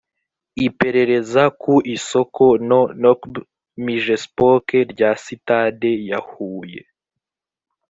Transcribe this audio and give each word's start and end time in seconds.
iperereza 0.67 1.43
ku 1.61 1.73
isoko 1.95 2.43
no 2.69 2.81
nocb 3.01 3.31
mijespoc 3.85 4.65
rya 4.91 5.11
sitade 5.23 5.91
ya 6.09 6.19
huye 6.29 6.81